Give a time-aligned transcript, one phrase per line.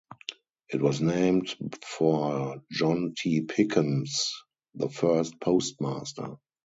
[0.73, 1.55] It was named
[1.85, 3.41] for John T.
[3.41, 4.33] Pickens,
[4.73, 6.37] the first postmaster.